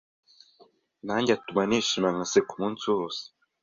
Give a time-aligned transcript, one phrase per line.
[1.05, 3.23] nanjye atuma nishima nkaseka umunsi wose